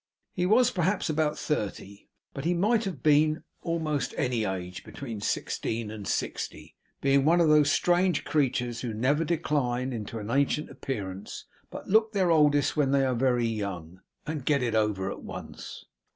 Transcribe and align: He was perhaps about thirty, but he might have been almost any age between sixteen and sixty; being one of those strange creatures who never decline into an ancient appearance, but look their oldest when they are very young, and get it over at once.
He 0.33 0.47
was 0.47 0.71
perhaps 0.71 1.11
about 1.11 1.37
thirty, 1.37 2.09
but 2.33 2.43
he 2.43 2.55
might 2.55 2.85
have 2.85 3.03
been 3.03 3.43
almost 3.61 4.15
any 4.17 4.45
age 4.45 4.83
between 4.83 5.21
sixteen 5.21 5.91
and 5.91 6.07
sixty; 6.07 6.75
being 7.01 7.23
one 7.23 7.39
of 7.39 7.49
those 7.49 7.71
strange 7.71 8.23
creatures 8.23 8.81
who 8.81 8.95
never 8.95 9.23
decline 9.23 9.93
into 9.93 10.17
an 10.17 10.31
ancient 10.31 10.71
appearance, 10.71 11.45
but 11.69 11.87
look 11.87 12.13
their 12.13 12.31
oldest 12.31 12.75
when 12.75 12.89
they 12.89 13.05
are 13.05 13.13
very 13.13 13.45
young, 13.45 13.99
and 14.25 14.43
get 14.47 14.63
it 14.63 14.73
over 14.73 15.11
at 15.11 15.21
once. 15.21 15.85